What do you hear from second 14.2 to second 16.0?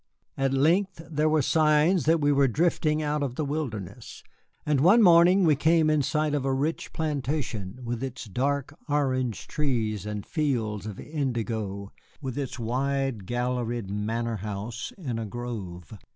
house in a grove.